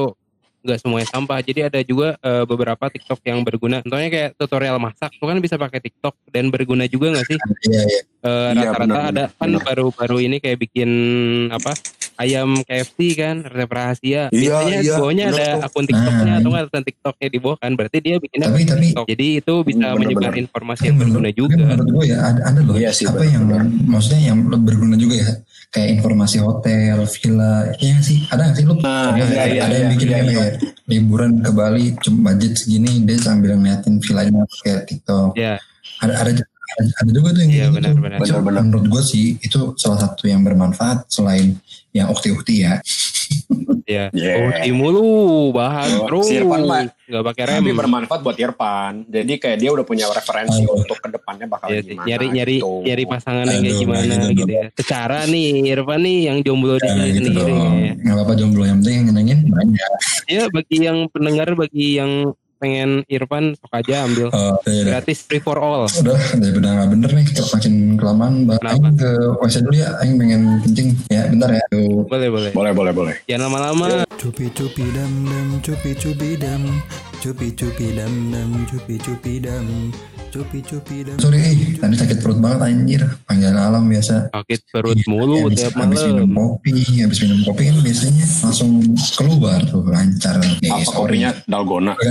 enggak 0.62 0.80
semuanya 0.82 1.08
sampah. 1.10 1.40
Jadi 1.42 1.60
ada 1.66 1.80
juga 1.82 2.16
eh, 2.22 2.44
beberapa 2.46 2.86
TikTok 2.88 3.20
yang 3.26 3.42
berguna. 3.42 3.82
Contohnya 3.82 4.10
kayak 4.10 4.30
tutorial 4.38 4.78
masak, 4.78 5.12
tuh 5.18 5.28
kan 5.28 5.38
bisa 5.42 5.58
pakai 5.58 5.80
TikTok 5.82 6.16
dan 6.30 6.54
berguna 6.54 6.86
juga 6.86 7.18
nggak 7.18 7.28
sih? 7.28 7.38
iya 7.68 7.84
iya 7.86 8.02
Eh, 8.22 8.54
Iya, 8.54 8.70
Rata-rata 8.70 8.86
benar, 8.86 9.02
ada 9.08 9.24
kan 9.34 9.50
baru-baru 9.58 10.18
ini 10.22 10.38
kayak 10.38 10.60
bikin 10.60 10.90
apa 11.50 11.74
ayam 12.16 12.62
KFC 12.62 13.18
kan 13.18 13.42
resep 13.42 13.66
rahasia. 13.68 14.22
Iya, 14.30 14.62
Biasanya 14.62 14.78
iya, 14.80 14.94
bawahnya 14.96 15.26
ada 15.28 15.42
tuh. 15.42 15.66
akun 15.66 15.86
TikToknya 15.88 16.22
Nah, 16.24 16.38
atau 16.38 16.50
nggak 16.50 16.66
akun 16.68 16.84
TikToknya 16.84 17.28
di 17.28 17.40
bawah 17.42 17.58
kan. 17.58 17.72
Berarti 17.74 17.98
dia 17.98 18.16
bikinnya 18.16 18.48
Tapi- 18.48 18.62
tapi- 18.64 18.82
TikTok. 18.88 19.06
Jadi 19.10 19.28
itu 19.36 19.54
bisa 19.64 19.78
Benar, 19.82 19.98
menyebar 19.98 20.34
informasi 20.36 20.80
Tapi 20.80 20.88
yang 20.88 20.98
berguna 21.00 21.30
juga. 21.32 21.56
menurut 21.58 21.90
gue 21.92 22.06
ya 22.06 22.18
ada, 22.22 22.42
ada 22.46 22.60
loh 22.62 22.76
Iya 22.78 22.92
sih, 22.92 23.06
apa 23.06 23.18
benar, 23.18 23.34
yang 23.34 23.44
maksudnya 23.84 24.22
yang 24.24 24.38
berguna 24.46 24.96
juga 24.96 25.16
ya 25.18 25.32
kayak 25.72 25.90
informasi 25.96 26.38
hotel, 26.38 26.98
villa, 27.02 27.54
ya 27.74 27.96
sih 27.98 28.18
ada 28.28 28.42
nggak 28.44 28.56
sih 28.56 28.66
lu? 28.68 28.74
Nah, 28.76 29.16
Ada- 29.16 29.26
iya, 29.26 29.44
iya, 29.48 29.62
ada 29.64 29.74
yang 29.74 29.82
iya, 29.82 29.94
bikin 29.96 30.08
iya, 30.08 30.14
kayak 30.14 30.30
iya. 30.30 30.48
liburan 30.86 31.32
ke 31.42 31.50
Bali 31.50 31.86
cuma 31.98 32.20
budget 32.30 32.54
segini 32.54 33.02
dia 33.02 33.18
sambil 33.18 33.56
ngeliatin 33.56 33.98
villanya 33.98 34.46
kayak 34.62 34.86
TikTok. 34.86 35.34
Ya, 35.34 35.58
Ada 35.98 36.14
ada 36.18 36.32
ada, 36.74 37.10
juga 37.10 37.30
tuh 37.32 37.42
yang 37.42 37.52
Iya, 37.52 37.66
benar, 37.70 37.92
gitu. 37.92 38.02
benar. 38.02 38.18
Itu 38.18 38.26
Benar, 38.32 38.42
benar. 38.42 38.64
Menurut 38.64 38.86
gue 38.88 39.04
sih 39.04 39.26
itu 39.38 39.60
salah 39.76 40.00
satu 40.00 40.24
yang 40.26 40.42
bermanfaat 40.42 41.06
selain 41.08 41.56
yang 41.92 42.08
ukti-ukti 42.08 42.64
ya. 42.64 42.80
ya. 43.86 44.08
Yeah. 44.12 44.40
Oh, 44.42 44.52
di 44.58 44.72
mulu 44.72 45.04
bahas 45.52 45.88
Oh, 45.94 46.04
terus. 46.06 46.26
si 46.26 46.36
Irfan 46.38 46.64
mah- 46.64 46.88
Nggak 47.02 47.24
pakai 47.26 47.44
rem. 47.46 47.60
Tapi 47.60 47.72
bermanfaat 47.74 48.22
buat 48.22 48.38
Irfan. 48.38 48.94
Jadi 49.06 49.34
kayak 49.36 49.58
dia 49.58 49.70
udah 49.70 49.84
punya 49.84 50.08
referensi 50.08 50.64
Oh. 50.64 50.76
untuk 50.78 50.96
ke 50.96 51.08
depannya 51.10 51.44
bakal 51.46 51.68
Iya 51.68 51.80
sih, 51.82 51.92
gimana. 51.94 52.08
nyari 52.08 52.26
nyari 52.30 52.58
gitu. 52.58 52.72
nyari 52.82 53.04
pasangan 53.06 53.46
yang 53.46 53.60
kayak 53.62 53.68
Aduh, 53.70 53.82
gimana 53.82 54.14
gitu 54.16 54.32
gitu 54.38 54.48
ya. 54.50 54.66
Secara 54.74 55.18
nih 55.26 55.48
Irfan 55.70 56.00
nih 56.02 56.18
yang 56.24 56.38
jomblo 56.40 56.76
di 56.76 56.82
Nah, 56.82 56.94
sini 56.94 57.08
gitu 57.10 57.30
sendiri. 57.30 57.52
dong. 57.52 57.76
ya. 57.78 57.92
Nggak 57.98 58.16
apa-apa 58.16 58.34
jomblo 58.34 58.64
yang 58.64 58.78
penting 58.80 58.96
yang 58.96 59.06
nyenengin 59.12 59.40
banyak. 59.46 59.92
Ya 60.26 60.44
bagi 60.48 60.78
yang 60.80 60.98
pendengar 61.08 61.48
bagi 61.54 61.88
yang 61.94 62.12
pengen 62.62 63.02
Irfan 63.10 63.58
sok 63.58 63.74
aja 63.74 64.06
ambil 64.06 64.30
Oh, 64.30 64.62
ya 64.70 64.86
udah. 64.86 65.02
gratis 65.02 65.26
free 65.26 65.42
for 65.42 65.58
all. 65.58 65.90
Udah, 65.90 66.14
daripada 66.38 66.68
nggak 66.78 66.90
bener 66.94 67.10
nih, 67.10 67.26
kita 67.26 67.42
makin 67.50 67.74
kelamaan. 67.98 68.34
Aing 68.62 68.94
ke 68.94 69.10
WC 69.42 69.56
dulu 69.66 69.76
ya, 69.76 69.90
Aing 70.00 70.16
pengen 70.22 70.42
kencing. 70.62 70.90
Ya, 71.10 71.26
bentar 71.26 71.50
ya. 71.50 71.64
Tuh. 71.74 72.06
Boleh 72.06 72.30
boleh. 72.30 72.52
Boleh, 72.54 72.72
boleh, 72.72 72.94
boleh. 72.94 73.16
Jangan 73.26 73.50
lama-lama. 73.50 74.06
Cupi 74.22 74.54
cupi 74.54 74.86
dam 74.94 75.10
dam 75.26 75.48
cupi 75.66 75.98
cupi 75.98 76.38
dam 76.38 76.62
cupi 77.18 77.50
cupi 77.58 77.88
dam 77.98 78.14
dam 78.30 78.50
cupi 78.70 78.96
cupi 79.02 79.42
dam 79.42 79.66
cupi 80.32 80.64
cupi 80.64 81.04
dam 81.04 81.20
Sorry, 81.20 81.44
eh, 81.44 81.76
tadi 81.76 81.96
sakit 82.00 82.24
perut 82.24 82.40
banget 82.40 82.60
anjir. 82.64 83.04
Panggilan 83.28 83.60
alam 83.60 83.84
biasa. 83.92 84.32
Sakit 84.32 84.60
perut 84.72 84.96
mulu 85.12 85.52
habis, 85.52 85.60
tiap 85.60 85.76
habis 85.76 86.00
minum 86.08 86.32
malam. 86.32 86.56
kopi, 86.56 86.72
habis 87.04 87.20
minum 87.20 87.40
kopi 87.44 87.68
kan 87.68 87.78
biasanya 87.84 88.26
langsung 88.48 88.72
keluar 89.20 89.60
tuh 89.68 89.84
lancar. 89.84 90.40
Nih, 90.40 90.72
Apa 90.72 90.88
sorry. 90.88 91.20
kopinya 91.20 91.32
dalgona? 91.52 91.94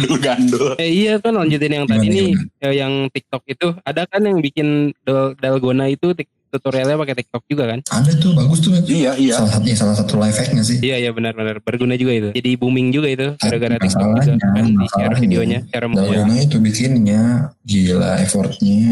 Dul 0.00 0.16
gandul. 0.24 0.72
Eh 0.80 0.90
iya 1.04 1.20
kan 1.20 1.36
lanjutin 1.36 1.76
yang 1.76 1.86
tadi 1.86 2.06
nih 2.08 2.28
eh, 2.64 2.74
yang 2.80 3.12
TikTok 3.12 3.42
itu 3.44 3.76
ada 3.84 4.08
kan 4.08 4.24
yang 4.24 4.40
bikin 4.40 4.96
dal 5.04 5.36
dalgona 5.36 5.92
itu 5.92 6.16
tutorialnya 6.50 6.96
pakai 6.96 7.14
TikTok 7.16 7.42
juga 7.46 7.64
kan? 7.66 7.78
Ada 7.84 8.12
tuh, 8.14 8.30
bagus 8.32 8.58
tuh. 8.58 8.74
Iya, 8.82 9.14
iya. 9.14 9.34
Salah 9.36 9.50
satunya, 9.52 9.76
salah 9.76 9.94
satu 9.94 10.14
life 10.16 10.34
hack 10.34 10.50
nggak 10.50 10.66
sih? 10.66 10.78
Iya 10.80 10.96
iya 10.98 11.10
benar-benar 11.10 11.58
berguna 11.58 11.94
juga 11.94 12.12
itu. 12.12 12.28
Jadi 12.32 12.50
booming 12.54 12.90
juga 12.90 13.08
itu 13.08 13.26
gara-gara 13.36 13.76
TikTok 13.76 14.02
juga 14.04 14.18
masalahnya, 14.20 14.36
kan 14.36 14.64
di 14.66 14.74
share 14.84 14.84
masalahnya, 14.84 15.18
videonya 15.20 15.58
share 15.64 15.84
semua. 15.84 15.98
Dalgona 16.00 16.34
itu 16.36 16.56
bikinnya 16.58 17.22
gila 17.62 18.10
effortnya, 18.18 18.90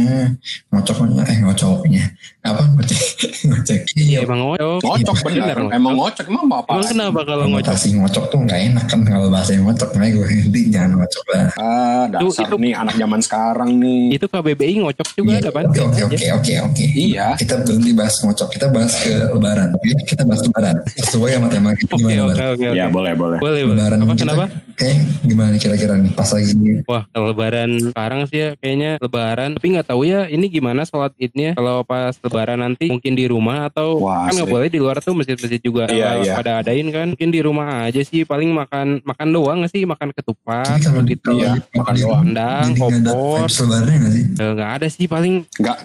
ngocoknya, 0.69 1.23
eh 1.25 1.39
ngocoknya, 1.41 2.05
apa 2.43 2.63
ngocek, 2.71 3.01
ngocek. 3.49 3.81
Iya 3.93 4.19
emang 4.23 4.41
ngocok. 4.45 4.81
Ngocok 4.81 5.17
Bener, 5.19 5.35
bener. 5.35 5.57
ngocok. 5.59 5.75
Emang 5.75 5.95
ngocok 5.97 6.25
emang 6.29 6.45
mau 6.47 6.59
apa? 6.61 6.71
Emang 6.73 6.89
kenapa 6.89 7.21
kalau 7.25 7.45
ngocok? 7.45 7.67
konotasi 7.69 7.89
ngocok 7.93 8.25
tuh 8.29 8.39
nggak 8.41 8.61
enak 8.71 8.85
kan 8.87 9.01
kalau 9.03 9.27
bahasa 9.29 9.51
ngocok 9.53 9.89
makanya 9.93 10.13
gue 10.15 10.27
inti 10.31 10.61
jangan 10.71 10.91
ngocok 10.97 11.25
lah 11.29 11.47
Ah, 11.59 12.05
dasar 12.07 12.23
Itu- 12.23 12.43
itu- 12.45 12.59
nih 12.61 12.73
anak 12.73 12.95
zaman 12.95 13.21
sekarang 13.21 13.71
nih. 13.77 14.03
Itu 14.15 14.27
KBBI 14.27 14.75
ngocok 14.79 15.09
juga 15.13 15.31
Iya, 15.31 15.41
ada 15.41 15.51
kan? 15.51 15.65
oke 15.67 15.81
oke 15.83 16.01
oke 16.07 16.27
oke 16.33 16.53
oke 16.63 16.85
Iya. 16.89 17.27
Kita 17.49 17.65
berhenti 17.65 17.93
bahas 17.93 18.15
ngocok 18.21 18.49
kita 18.53 18.67
bahas 18.69 18.93
ke 18.95 19.09
lebaran 19.09 19.73
oke 19.73 19.89
kita 20.05 20.21
bahas 20.23 20.45
lebaran 20.45 20.77
sesuai 20.87 21.31
sama 21.33 21.49
tema 21.49 21.73
kita 21.73 21.89
Oke 21.91 22.05
gimana 22.05 22.21
oke 22.21 22.29
Bar? 22.29 22.49
oke. 22.53 22.61
Iya, 22.69 22.85
oke. 22.85 22.93
boleh, 22.93 23.13
boleh. 23.15 23.39
Boleh 23.39 23.63
boleh. 23.63 23.73
lebaran 23.75 23.99
Apa 23.99 24.13
kita 24.13 24.23
kenapa? 24.29 24.45
kayak 24.77 24.97
gimana 25.25 25.49
nih 25.49 25.59
kira-kira 25.59 25.95
nih 25.97 26.13
pas 26.13 26.29
lagi 26.29 26.53
Wah 26.85 27.03
kalau 27.09 27.27
lebaran 27.27 27.71
sekarang 27.83 28.21
sih 28.27 28.39
ya 28.39 28.51
kayaknya 28.55 28.91
lebaran 28.99 29.51
Tapi 29.51 29.67
nggak 29.71 29.87
tahu 29.87 30.03
ya 30.05 30.21
ini 30.27 30.47
gimana 30.47 30.85
sholat 30.85 31.17
idnya 31.17 31.51
Kalau 31.53 31.81
pas 31.83 32.13
lebaran 32.15 32.59
nanti 32.59 32.87
mungkin 32.87 33.13
di 33.13 33.25
rumah 33.25 33.67
Atau 33.67 34.05
Wah, 34.05 34.29
kan 34.29 34.37
nggak 34.37 34.47
boleh 34.47 34.69
di 34.69 34.79
luar 34.79 35.01
tuh 35.01 35.15
masjid-masjid 35.15 35.59
juga 35.59 35.89
Iya, 35.89 36.21
eh, 36.21 36.23
iya. 36.23 36.35
pada 36.37 36.61
adain 36.61 36.85
kan 36.87 37.07
Mungkin 37.11 37.29
di 37.29 37.41
rumah 37.41 37.89
aja 37.89 38.01
sih 38.01 38.23
paling 38.23 38.53
makan 38.53 39.01
makan 39.03 39.29
doang 39.31 39.57
nggak 39.61 39.73
sih 39.73 39.83
Makan 39.83 40.13
ketupat 40.13 40.79
kalau 40.79 41.01
di 41.01 41.17
gitu 41.17 41.33
Iya, 41.35 41.57
di- 41.57 41.65
makan 41.75 41.95
di- 41.95 42.03
doang. 42.03 42.21
Rendang, 42.21 42.67
nggak 42.71 43.17
vibes 43.17 43.57
lebarannya 43.59 43.97
nggak 43.97 44.13
sih 44.13 44.25
Eh, 44.37 44.51
nggak 44.53 44.71
ada 44.73 44.87
sih 44.87 45.07
paling 45.07 45.35
Gak, 45.57 45.79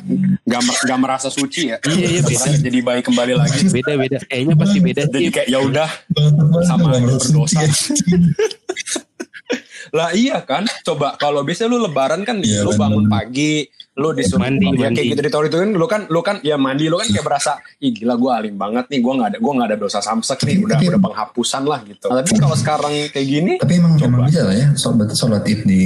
gak, 0.46 0.62
gak 0.84 1.00
merasa 1.00 1.27
suci 1.29 1.52
ya. 1.62 1.77
Iya, 1.86 2.07
iya, 2.10 2.22
beda. 2.29 2.50
Jadi 2.57 2.79
baik 2.81 3.03
kembali 3.05 3.33
lagi. 3.38 3.69
beda-beda 3.69 4.17
Kayaknya 4.25 4.55
pasti 4.57 4.77
beda 4.81 5.01
Jadi 5.07 5.29
kayak 5.29 5.48
ya 5.48 5.60
udah 5.62 5.89
Sama 6.65 6.98
berdosa. 6.98 7.62
Lah 9.92 10.10
iya 10.12 10.42
kan, 10.42 10.63
coba 10.82 11.15
kalau 11.15 11.42
biasanya 11.42 11.70
lu 11.70 11.80
lebaran 11.82 12.22
kan 12.22 12.39
Iya, 12.39 12.62
lu 12.62 12.72
bener. 12.72 12.82
bangun 12.82 13.06
pagi, 13.08 13.68
lu 13.94 14.10
disuruh 14.10 14.42
Mandi, 14.42 14.65
ya, 14.65 14.89
mandi. 14.89 14.96
kayak 14.98 15.08
gitu 15.08 15.22
di 15.22 15.30
itu 15.30 15.53
kan 15.56 15.70
lu 15.72 15.86
kan 15.86 16.01
lu 16.10 16.20
kan 16.20 16.36
ya 16.42 16.58
mandi 16.58 16.89
lu 16.89 16.98
kan 16.98 17.06
kayak 17.06 17.22
berasa 17.22 17.51
ih 17.77 17.94
gila 17.94 18.18
gue 18.18 18.32
alim 18.32 18.56
banget 18.56 18.89
nih 18.89 19.00
gue 19.00 19.13
nggak 19.13 19.30
ada 19.30 19.38
gue 19.38 19.53
nggak 19.53 19.70
ada 19.70 19.77
dosa 19.77 20.00
samsek 20.01 20.39
nih 20.42 20.56
udah 20.60 20.77
Tapi- 20.82 20.89
udah 20.89 21.01
penghapusan 21.03 21.63
lah 21.63 21.80
gitu 21.84 22.10
nah, 22.10 22.18
tapi 22.20 22.34
kalau 22.36 22.58
sekarang 22.58 22.89
kayak 23.08 23.27
gini 23.27 23.53
Tapi 23.56 23.74
emang 23.77 23.94
Coba. 23.94 24.08
emang 24.08 24.22
bisa 24.25 24.42
lah 24.44 24.56
ya. 24.56 24.68
Sholat 24.74 25.13
sholat 25.13 25.44
id 25.46 25.62
di 25.63 25.84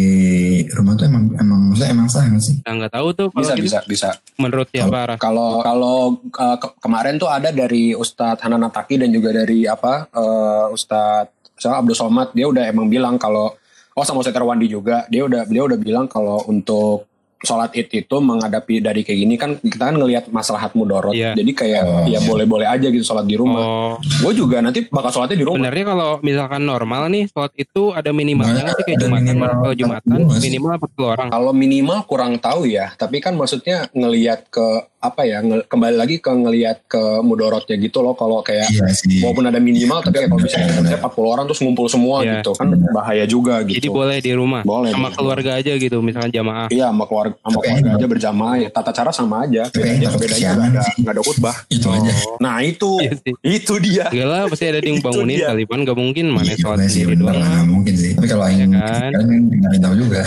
rumah 0.72 0.96
tuh 0.96 1.04
emang 1.04 1.36
emang 1.36 1.60
maksudnya 1.68 1.92
emang 1.92 2.08
sah 2.08 2.24
nggak 2.24 2.40
sih? 2.42 2.56
Nah, 2.64 2.74
nggak 2.78 2.94
tahu 2.94 3.08
tuh 3.12 3.28
bisa 3.30 3.54
gitu. 3.54 3.64
bisa 3.66 3.80
bisa 3.86 4.10
Menurut 4.38 4.68
siapa 4.70 5.00
Raf? 5.06 5.18
kalau 5.20 5.60
kalau 5.60 5.98
uh, 6.32 6.58
ke- 6.58 6.76
kemarin 6.80 7.16
tuh 7.18 7.28
ada 7.28 7.52
dari 7.52 7.92
Ustadz 7.92 8.40
Hanan 8.40 8.64
Ataki 8.64 8.96
dan 8.96 9.12
juga 9.12 9.36
dari 9.36 9.68
apa 9.68 10.08
uh, 10.10 10.72
Ustadz 10.72 11.37
misalnya 11.58 11.78
Abdul 11.80 11.98
Somad 11.98 12.30
dia 12.32 12.46
udah 12.46 12.64
emang 12.64 12.86
bilang 12.86 13.18
kalau 13.18 13.58
oh 13.92 14.04
sama 14.04 14.22
Ustadz 14.22 14.38
Terwandi 14.38 14.68
juga 14.68 15.04
dia 15.08 15.22
udah 15.22 15.44
beliau 15.44 15.66
udah 15.66 15.80
bilang 15.80 16.06
kalau 16.06 16.46
untuk 16.46 17.10
sholat 17.38 17.70
id 17.72 17.94
itu 17.96 18.18
menghadapi 18.18 18.82
dari 18.82 19.02
kayak 19.02 19.20
gini 19.20 19.36
kan 19.36 19.54
kita 19.56 19.78
kan 19.84 19.94
ngelihat 19.94 20.26
maslahat 20.28 20.74
mudorot 20.74 21.14
Iya. 21.14 21.34
jadi 21.34 21.52
kayak 21.54 21.82
Oh, 21.84 22.02
ya 22.04 22.18
iya. 22.18 22.20
boleh-boleh 22.20 22.66
aja 22.66 22.90
gitu 22.90 23.06
sholat 23.06 23.26
di 23.26 23.38
rumah 23.38 23.62
Oh, 23.62 23.94
gue 24.02 24.34
juga 24.34 24.58
nanti 24.58 24.86
bakal 24.88 25.14
sholatnya 25.14 25.38
di 25.38 25.46
rumah 25.46 25.62
sebenarnya 25.62 25.86
kalau 25.88 26.10
misalkan 26.20 26.66
normal 26.66 27.06
nih 27.08 27.30
sholat 27.30 27.54
itu 27.56 27.94
ada 27.94 28.10
minimalnya 28.10 28.66
nggak 28.66 28.76
sih 28.76 28.86
kayak 28.86 29.00
jumatan 29.00 29.22
minimal 29.24 29.50
kalau 29.56 29.76
jumatan 29.76 30.10
40 30.10 30.26
nggak 30.26 30.34
sih? 30.34 30.46
minimal 30.50 30.70
40 30.82 31.14
orang. 31.14 31.28
Kalau 31.30 31.52
minimal 31.54 31.98
kurang 32.04 32.34
tahu 32.40 32.62
ya, 32.66 32.86
tapi 32.96 33.18
kan 33.20 33.34
maksudnya 33.34 33.78
ngelihat 33.92 34.50
ke 34.50 34.66
apa 35.00 35.22
ya, 35.24 35.40
nge- 35.40 35.66
kembali 35.66 35.96
lagi 35.96 36.16
ke 36.18 36.28
ngelihat 36.28 36.78
ke 36.84 36.98
mudorotnya 37.22 37.76
gitu 37.76 38.00
loh. 38.00 38.12
Kalau 38.12 38.42
kayak 38.42 38.66
Iya 38.68 38.90
sih. 38.92 39.22
walaupun 39.22 39.46
ada 39.46 39.58
minimal, 39.58 40.02
tapi 40.02 40.20
kayak 40.20 40.30
kalau 40.30 40.42
misalnya 40.42 40.68
misalnya 40.76 41.00
40 41.00 41.30
orang 41.30 41.46
terus 41.46 41.60
ngumpul 41.60 41.86
semua 41.88 42.16
Iya. 42.20 42.32
gitu 42.36 42.52
kan 42.52 42.68
bahaya 42.90 43.24
juga 43.24 43.62
gitu. 43.62 43.78
Jadi 43.78 43.90
boleh 43.90 44.18
di 44.18 44.32
rumah 44.32 44.62
Boleh, 44.64 44.90
sama 44.90 45.10
keluarga 45.12 45.52
aja 45.54 45.70
gitu 45.72 45.98
misalkan 46.00 46.30
jamaah. 46.30 46.68
Iya 46.68 46.90
sama 46.90 47.06
keluarga 47.06 47.36
sama 47.38 47.50
Tapi 47.52 47.62
keluarga 47.64 47.86
yang- 47.86 47.96
aja 47.96 48.08
berjamaah 48.08 48.56
ya 48.58 48.70
tata 48.70 48.92
cara 48.92 49.12
sama 49.12 49.36
aja. 49.44 49.64
Bedanya 49.68 50.10
bedanya 50.10 50.18
kesiangan 50.18 50.58
nggak 50.68 50.74
ada 50.74 50.82
sih. 50.84 50.96
nggak 50.98 51.14
ada 51.14 51.22
khutbah. 51.22 51.56
Itu 51.68 51.88
aja. 51.88 52.12
Nah 52.40 52.56
itu 52.60 52.92
Iya 52.98 53.12
itu 53.54 53.74
dia. 53.78 54.06
Enggak 54.10 54.28
lah 54.28 54.42
pasti 54.48 54.66
ada 54.66 54.80
yang 54.80 54.98
bangunin 55.00 55.38
pan 55.68 55.84
gak 55.84 55.96
mungkin 55.96 56.26
mana 56.32 56.48
Iya 56.48 56.56
sih 56.88 57.06
sendiri 57.06 57.16
doang. 57.18 57.38
mungkin 57.68 57.94
sih. 57.94 58.12
Tapi 58.14 58.26
kalau 58.26 58.46
Iya 58.46 58.56
yang 58.58 58.72
kan? 58.72 58.82
kalian 58.82 59.14
kan 59.14 59.28
nggak 59.54 59.70
ada 59.70 59.80
tahu 59.84 59.96
juga. 60.00 60.22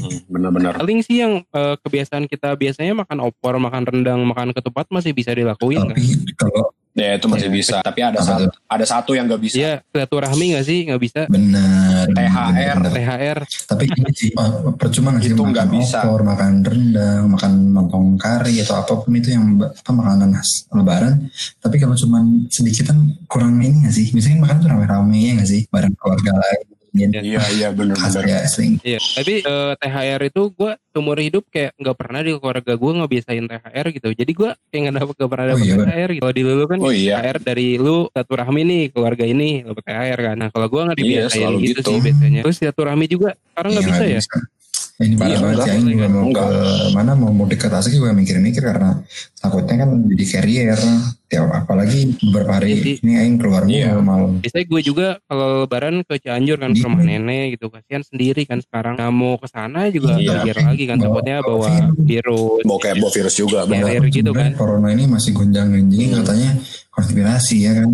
Hmm, 0.00 0.16
Benar-benar. 0.26 0.72
Paling 0.74 0.98
sih 1.00 1.16
yang 1.20 1.32
eh, 1.44 1.74
kebiasaan 1.78 2.24
kita 2.24 2.54
biasanya 2.54 2.94
makan 2.96 3.18
opor, 3.20 3.54
makan 3.56 3.82
rendang, 3.82 3.98
makan 4.02 4.50
ketupat 4.50 4.86
masih 4.88 5.12
bisa 5.12 5.30
dilakuin 5.32 5.80
kan? 5.84 5.96
Tapi 5.96 6.34
kalau 6.36 6.72
Ya 6.90 7.14
itu 7.14 7.30
masih 7.30 7.46
Iya. 7.46 7.54
bisa. 7.54 7.76
Tapi 7.86 8.02
ada 8.02 8.18
satu 8.18 8.50
ada 8.66 8.82
satu 8.82 9.14
yang 9.14 9.30
nggak 9.30 9.38
bisa. 9.38 9.54
Iya, 9.54 9.74
silaturahmi 9.94 10.58
gak 10.58 10.66
sih? 10.66 10.78
Gak 10.90 10.98
bisa. 11.00 11.20
benar. 11.30 12.10
THR. 12.10 12.76
benar. 12.82 12.90
THR. 12.90 13.38
Tapi 13.46 13.84
ini 13.86 14.10
sih 14.10 14.30
percuma 14.74 15.14
nggak 15.14 15.22
sih 15.22 15.30
Itu 15.30 15.38
makan 15.38 15.54
nggak 15.54 15.68
bisa. 15.70 15.98
opor, 16.02 16.26
makan 16.26 16.52
rendang, 16.66 17.24
makan 17.30 17.52
lontong 17.70 18.18
kari 18.18 18.58
atau 18.58 18.82
apa 18.82 18.92
pun 18.98 19.12
itu 19.14 19.30
yang 19.30 19.54
apa 19.62 19.90
makanan 19.94 20.34
khas 20.34 20.66
lebaran. 20.74 21.30
Tapi 21.62 21.76
kalau 21.78 21.94
cuma 21.94 22.26
sedikit 22.50 22.90
kan 22.90 22.98
kurang 23.30 23.62
ini 23.62 23.86
nggak 23.86 23.94
sih? 23.94 24.10
Misalnya 24.10 24.50
makan 24.50 24.56
tuh 24.58 24.68
rame-rame 24.68 25.14
ya 25.14 25.32
nggak 25.38 25.46
sih? 25.48 25.62
Bareng 25.70 25.94
keluarga 25.94 26.34
lain. 26.34 26.66
Iya 26.92 27.22
iya 27.50 27.68
benar-benar. 27.70 28.24
ya. 28.24 28.42
Iya, 28.82 28.98
tapi 29.14 29.34
eh, 29.40 29.72
THR 29.76 30.20
itu 30.26 30.42
gue 30.50 30.72
seumur 30.90 31.16
hidup 31.16 31.46
kayak 31.46 31.76
nggak 31.76 31.94
pernah 31.94 32.20
di 32.20 32.34
keluarga 32.34 32.72
gue 32.74 32.92
ngebiasain 32.96 33.44
THR 33.44 33.86
gitu. 33.92 34.08
Jadi 34.10 34.32
gue 34.32 34.50
kayak 34.68 34.80
nggak 34.82 34.96
dapet 34.96 35.14
nggak 35.16 35.30
pernah 35.30 35.44
Oh 35.44 35.50
dapet 35.52 35.64
iya. 35.64 35.76
THR 35.78 36.10
gitu. 36.10 36.20
Kalau 36.20 36.34
di 36.34 36.42
lu 36.42 36.64
kan 36.66 36.78
Oh 36.80 36.92
iya. 36.92 37.14
THR 37.16 37.38
dari 37.40 37.68
lu 37.76 37.96
silaturahmi 38.08 38.60
nih 38.64 38.82
keluarga 38.90 39.24
ini 39.24 39.48
dapet 39.62 39.82
THR 39.84 40.18
kan. 40.20 40.36
Nah 40.36 40.48
kalau 40.50 40.66
gue 40.66 40.80
nggak 40.82 40.96
Iya, 40.96 41.04
dibiasain 41.04 41.30
selalu 41.38 41.56
gitu, 41.60 41.70
gitu. 41.76 41.82
sih 41.86 41.98
biasanya. 42.02 42.40
Terus 42.42 42.56
silaturahmi 42.58 43.06
juga 43.06 43.28
sekarang 43.50 43.70
nggak 43.70 43.84
Iya, 43.84 43.92
bisa 43.92 44.04
ya? 44.04 44.20
Ini 45.00 45.16
parah 45.16 45.32
Iya, 45.32 45.38
banget 45.40 45.58
sih. 45.64 45.96
Juga 45.96 46.06
mau 46.06 46.22
enggak. 46.22 46.44
ke 46.44 46.60
mana 46.92 47.12
mau 47.16 47.32
mudik 47.32 47.56
ke 47.56 47.68
Tasik 47.68 47.96
juga 47.96 48.12
mikir-mikir 48.12 48.60
karena 48.60 49.00
takutnya 49.34 49.74
kan 49.80 49.90
jadi 50.04 50.24
carrier. 50.28 50.80
Tiap 51.24 51.46
apalagi 51.48 51.98
beberapa 52.20 52.52
Iya 52.52 52.56
hari 52.58 52.72
sih. 52.76 52.94
ini 53.00 53.12
Aing 53.16 53.36
keluar 53.36 53.64
Iya. 53.64 53.96
malam. 53.96 54.38
Biasanya 54.38 54.66
gue 54.66 54.80
juga 54.82 55.06
kalau 55.24 55.64
lebaran 55.64 56.02
ke 56.02 56.18
Cianjur 56.18 56.58
kan 56.58 56.70
ke 56.70 56.76
Iya. 56.76 56.84
rumah 56.84 57.00
nenek 57.00 57.46
gitu. 57.54 57.66
Kasihan 57.70 58.02
sendiri 58.02 58.42
kan 58.44 58.60
sekarang. 58.60 58.94
Nah 58.94 59.08
mau 59.08 59.34
ke 59.34 59.46
sana 59.46 59.88
juga 59.88 60.14
Iya. 60.14 60.44
mikir 60.44 60.56
lagi 60.58 60.84
kan. 60.84 60.96
Bawa- 60.96 61.08
Takutnya 61.16 61.36
bawa 61.40 61.56
bawa 61.64 61.70
virus. 62.02 62.60
Bawa 62.60 62.78
kayak 62.78 62.96
bawa 62.98 63.10
virus 63.10 63.34
juga. 63.34 63.58
Iya. 63.58 63.66
benar. 63.66 63.80
Carrier 63.88 64.04
gitu 64.12 64.30
kan. 64.30 64.50
Corona 64.52 64.88
ini 64.90 65.04
masih 65.06 65.30
gonjang-ganjing 65.32 66.08
Hmm. 66.08 66.18
katanya 66.20 66.50
konspirasi 66.90 67.56
ya 67.62 67.72
kan. 67.74 67.88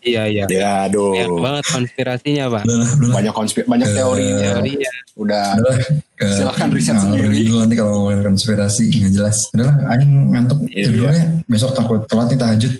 Iya 0.00 0.22
iya. 0.26 0.44
Ya 0.46 0.70
aduh. 0.86 1.10
Banyak 1.12 1.42
banget 1.42 1.64
konspirasinya 1.68 2.44
pak. 2.48 2.62
Udah 2.64 2.76
udah. 2.78 3.08
Banyak 3.10 3.34
konspir 3.34 3.62
banyak 3.64 3.88
teorinya. 3.90 4.48
Teorinya. 4.54 4.90
Udah 5.18 5.44
Udah 5.58 5.72
lah. 5.74 5.78
Ke- 6.18 6.34
Silakan 6.34 6.68
riset 6.70 6.94
ngalor 6.94 7.14
sendiri. 7.14 7.38
Dulu 7.46 7.56
nanti 7.58 7.74
kalau 7.78 7.90
ngomongin 7.94 8.20
konspirasi 8.24 8.82
nggak 8.90 9.12
jelas. 9.12 9.36
Udah 9.52 9.64
lah, 9.66 9.76
Aing 9.90 10.12
ngantuk. 10.30 10.58
Iya. 10.66 10.86
Tidur 10.86 10.94
dulu 11.00 11.14
ya. 11.14 11.26
Besok 11.46 11.70
takut 11.74 12.00
telat 12.06 12.26
nih 12.28 12.38
tahajud. 12.38 12.72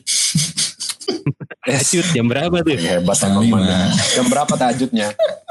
Tahajud 1.68 2.06
jam 2.10 2.24
berapa 2.24 2.56
tuh? 2.58 2.72
hebat 2.74 3.12
Jam 3.14 3.28
emang 3.30 3.42
lima. 3.42 3.56
mana. 3.58 3.78
Jam 3.92 4.24
berapa 4.26 4.52
tahajudnya? 4.54 5.08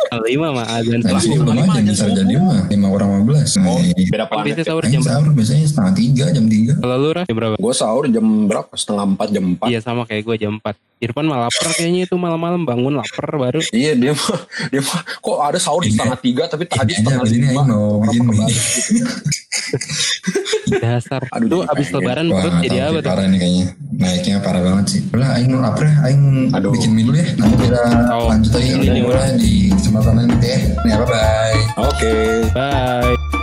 Jam 0.08 0.22
lima 0.24 0.48
mah 0.50 0.66
azan 0.72 1.00
Tadi 1.00 1.20
sih 1.20 1.36
belum 1.36 1.54
lima 1.54 1.74
aja 1.76 1.84
bisa 1.84 2.06
jadi 2.10 2.34
mah 2.36 2.62
lima 2.66 2.88
kurang 2.90 3.10
lima 3.12 3.24
belas. 3.24 3.50
Nah, 3.54 3.68
Oh, 3.68 3.78
ini- 3.78 4.08
beda 4.08 4.24
Kan 4.24 4.32
planet. 4.32 4.46
biasanya 4.48 4.66
sahur 4.66 4.82
Aing 4.82 4.90
jam 4.90 5.02
berapa? 5.02 5.14
sahur 5.14 5.30
biasanya 5.32 5.66
setengah 5.68 5.94
tiga 5.94 6.26
jam 6.32 6.46
tiga. 6.48 6.74
Kalau 6.76 6.96
lu 6.98 7.10
jam 7.20 7.36
berapa? 7.36 7.56
Gue 7.56 7.74
sahur 7.76 8.04
jam 8.08 8.26
berapa? 8.46 8.72
Setengah 8.72 9.04
empat 9.06 9.28
jam 9.30 9.44
empat. 9.48 9.68
Iya 9.68 9.80
sama 9.80 10.02
kayak 10.04 10.24
gue 10.24 10.36
jam 10.40 10.54
4 10.56 10.74
Irfan 10.98 11.26
malah 11.26 11.46
lapar 11.46 11.70
kayaknya 11.72 12.02
itu 12.04 12.16
malam-malam 12.16 12.66
bangun 12.66 12.98
lapar 12.98 13.30
baru 13.30 13.62
Iya 13.70 13.94
dia 13.94 14.18
mah 14.18 14.40
dia 14.68 14.82
mah 14.82 14.98
kok 15.06 15.38
ada 15.40 15.60
sahur 15.60 15.80
di 15.80 15.88
Ini- 15.88 15.94
setengah 15.94 16.18
tiga 16.18 16.44
tapi 16.48 16.66
Ini 16.66 16.74
tadi 16.74 16.92
setengah 16.96 17.22
begini 17.22 17.46
lima. 17.48 17.62
Orang 17.70 18.26
gitu. 20.68 20.78
dasar. 20.84 21.22
Aduh, 21.32 21.48
Tuh 21.50 21.62
jadi 21.64 21.72
abis 21.74 21.88
lebaran 21.96 22.26
perut 22.28 22.56
jadi 22.62 22.78
apa 22.84 22.98
tuh? 23.00 23.10
Parah 23.12 23.26
nih 23.32 23.40
kayaknya. 23.40 23.66
Naiknya 23.98 24.36
parah 24.44 24.62
banget 24.62 24.86
sih. 24.92 25.02
Udah 25.10 25.30
Aing 25.40 25.52
lapar 25.58 25.84
ya. 25.88 25.94
Aing 26.06 26.24
Aduh. 26.54 26.72
bikin 26.76 26.92
dulu 26.94 27.18
ya. 27.18 27.28
Nanti 27.40 27.56
kita 27.66 27.82
Oh, 28.14 28.28
lanjut 28.30 28.52
lagi 28.54 28.70
ini 28.76 29.00
ngobrol 29.02 29.32
di 29.40 29.54
kesempatan 29.74 30.14
lain 30.20 30.30
gitu 30.38 30.48
ya. 30.48 30.60
Nih, 30.86 30.94
bye-bye. 31.00 31.60
Oke. 31.88 32.14
Bye. 32.54 33.37